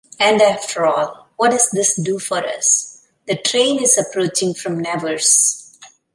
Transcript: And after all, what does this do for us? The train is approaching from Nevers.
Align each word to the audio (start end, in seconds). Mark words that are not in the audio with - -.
And 0.19 0.41
after 0.41 0.83
all, 0.87 1.27
what 1.37 1.51
does 1.51 1.69
this 1.69 1.93
do 1.93 2.17
for 2.17 2.37
us? 2.39 3.05
The 3.27 3.35
train 3.35 3.79
is 3.83 3.99
approaching 3.99 4.55
from 4.55 4.79
Nevers. 4.79 5.77